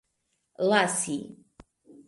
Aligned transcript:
lasi 0.69 1.19